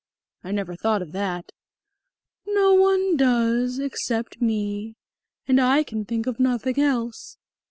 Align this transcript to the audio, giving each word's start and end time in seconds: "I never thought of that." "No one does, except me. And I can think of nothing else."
"I 0.43 0.51
never 0.51 0.75
thought 0.75 1.03
of 1.03 1.11
that." 1.11 1.51
"No 2.47 2.73
one 2.73 3.15
does, 3.15 3.77
except 3.77 4.41
me. 4.41 4.95
And 5.47 5.61
I 5.61 5.83
can 5.83 6.05
think 6.05 6.25
of 6.25 6.39
nothing 6.39 6.79
else." 6.79 7.37